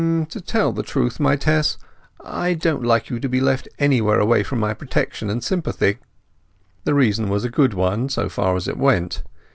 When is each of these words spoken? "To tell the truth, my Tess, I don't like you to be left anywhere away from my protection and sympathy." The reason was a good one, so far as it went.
"To 0.29 0.41
tell 0.43 0.73
the 0.73 0.81
truth, 0.81 1.19
my 1.19 1.35
Tess, 1.35 1.77
I 2.25 2.55
don't 2.55 2.83
like 2.83 3.11
you 3.11 3.19
to 3.19 3.29
be 3.29 3.39
left 3.39 3.67
anywhere 3.77 4.19
away 4.19 4.41
from 4.41 4.57
my 4.57 4.73
protection 4.73 5.29
and 5.29 5.43
sympathy." 5.43 5.99
The 6.85 6.95
reason 6.95 7.29
was 7.29 7.43
a 7.43 7.51
good 7.51 7.75
one, 7.75 8.09
so 8.09 8.27
far 8.27 8.55
as 8.55 8.67
it 8.67 8.79
went. 8.79 9.21